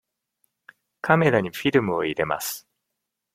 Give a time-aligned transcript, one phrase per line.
[1.01, 2.67] カメラにフィルムを入れます。